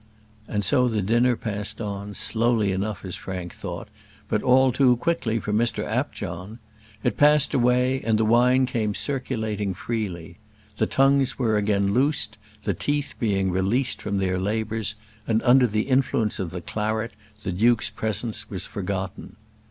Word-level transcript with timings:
And 0.47 0.65
so 0.65 0.87
the 0.87 1.03
dinner 1.03 1.35
passed 1.35 1.79
on, 1.79 2.15
slowly 2.15 2.71
enough 2.71 3.05
as 3.05 3.17
Frank 3.17 3.53
thought, 3.53 3.87
but 4.27 4.41
all 4.41 4.71
too 4.71 4.97
quickly 4.97 5.37
for 5.39 5.53
Mr 5.53 5.85
Apjohn. 5.87 6.57
It 7.03 7.17
passed 7.17 7.53
away, 7.53 8.01
and 8.01 8.17
the 8.17 8.25
wine 8.25 8.65
came 8.65 8.95
circulating 8.95 9.75
freely. 9.75 10.39
The 10.77 10.87
tongues 10.87 11.35
again 11.39 11.83
were 11.83 11.91
loosed, 11.93 12.39
the 12.63 12.73
teeth 12.73 13.13
being 13.19 13.51
released 13.51 14.01
from 14.01 14.17
their 14.17 14.39
labours, 14.39 14.95
and 15.27 15.43
under 15.43 15.67
the 15.67 15.81
influence 15.83 16.39
of 16.39 16.49
the 16.49 16.61
claret 16.61 17.11
the 17.43 17.51
duke's 17.51 17.91
presence 17.91 18.49
was 18.49 18.65
forgotten. 18.65 19.35